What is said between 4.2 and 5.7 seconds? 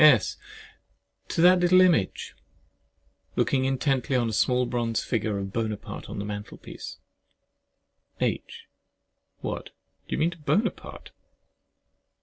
a small bronze figure of